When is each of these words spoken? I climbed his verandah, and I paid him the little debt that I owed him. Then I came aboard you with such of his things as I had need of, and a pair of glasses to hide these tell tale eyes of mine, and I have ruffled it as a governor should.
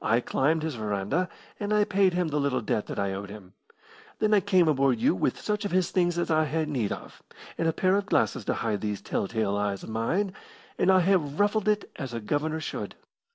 I 0.00 0.20
climbed 0.20 0.62
his 0.62 0.74
verandah, 0.74 1.28
and 1.60 1.70
I 1.70 1.84
paid 1.84 2.14
him 2.14 2.28
the 2.28 2.40
little 2.40 2.62
debt 2.62 2.86
that 2.86 2.98
I 2.98 3.12
owed 3.12 3.28
him. 3.28 3.52
Then 4.20 4.32
I 4.32 4.40
came 4.40 4.68
aboard 4.68 4.98
you 4.98 5.14
with 5.14 5.38
such 5.38 5.66
of 5.66 5.70
his 5.70 5.90
things 5.90 6.16
as 6.16 6.30
I 6.30 6.44
had 6.44 6.66
need 6.70 6.92
of, 6.92 7.22
and 7.58 7.68
a 7.68 7.74
pair 7.74 7.96
of 7.96 8.06
glasses 8.06 8.46
to 8.46 8.54
hide 8.54 8.80
these 8.80 9.02
tell 9.02 9.28
tale 9.28 9.54
eyes 9.54 9.82
of 9.82 9.90
mine, 9.90 10.32
and 10.78 10.90
I 10.90 11.00
have 11.00 11.38
ruffled 11.38 11.68
it 11.68 11.90
as 11.96 12.14
a 12.14 12.20
governor 12.20 12.58
should. 12.58 12.94